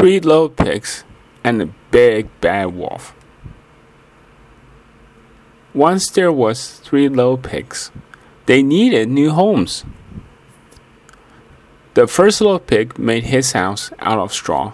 [0.00, 1.04] Three Little Pigs
[1.44, 3.14] and a Big Bad Wolf.
[5.74, 7.90] Once there was three little pigs.
[8.46, 9.84] They needed new homes.
[11.92, 14.72] The first little pig made his house out of straw.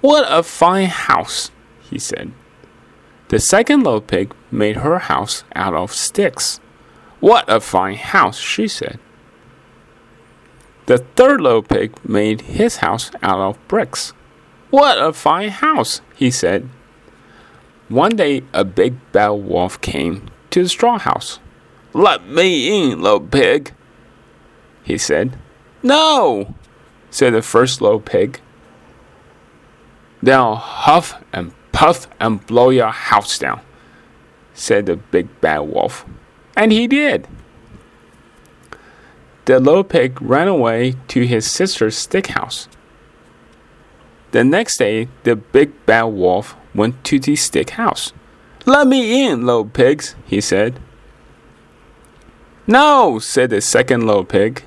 [0.00, 1.50] What a fine house,
[1.80, 2.30] he said.
[3.30, 6.60] The second little pig made her house out of sticks.
[7.18, 9.00] What a fine house, she said.
[10.86, 14.12] The third little pig made his house out of bricks.
[14.72, 16.66] What a fine house, he said.
[17.90, 21.40] One day a big bad wolf came to the straw house.
[21.92, 23.74] Let me in, little pig,
[24.82, 25.36] he said.
[25.82, 26.54] No,
[27.10, 28.40] said the first little pig.
[30.22, 33.60] Then I'll huff and puff and blow your house down,
[34.54, 36.06] said the big bad wolf.
[36.56, 37.28] And he did.
[39.44, 42.68] The little pig ran away to his sister's stick house.
[44.32, 48.12] The next day, the big bad wolf went to the stick house.
[48.64, 50.80] Let me in, little pigs, he said.
[52.66, 54.64] No, said the second little pig.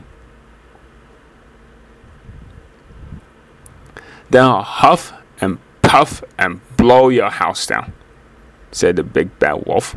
[4.29, 7.93] Then I'll huff and puff and blow your house down,
[8.71, 9.95] said the big bad wolf.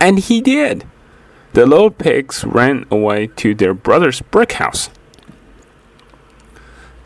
[0.00, 0.84] And he did.
[1.54, 4.90] The little pigs ran away to their brother's brick house.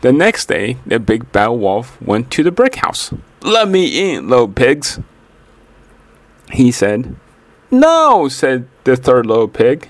[0.01, 3.11] The next day, the big bad wolf went to the brick house.
[3.41, 4.99] Let me in, little pigs,
[6.51, 7.15] he said.
[7.71, 9.89] No, said the third little pig.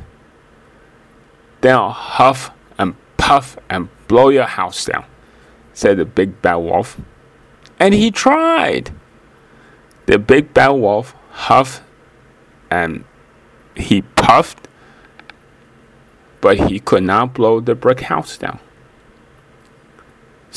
[1.61, 5.05] Then I'll huff and puff and blow your house down,
[5.73, 6.99] said the big bad wolf.
[7.80, 8.92] And he tried.
[10.05, 11.81] The big bad wolf huffed
[12.71, 13.03] and
[13.75, 14.67] he puffed,
[16.42, 18.59] but he could not blow the brick house down.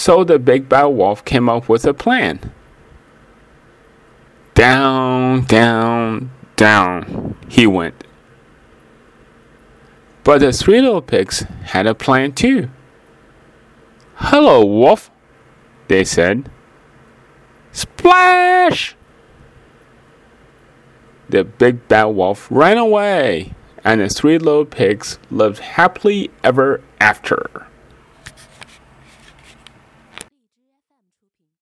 [0.01, 2.55] So the big bad wolf came up with a plan.
[4.55, 8.03] Down, down, down he went.
[10.25, 12.71] But the three little pigs had a plan too.
[14.15, 15.11] Hello, wolf,
[15.89, 16.51] they said.
[17.71, 18.97] Splash!
[21.29, 23.53] The big bad wolf ran away,
[23.85, 27.67] and the three little pigs lived happily ever after.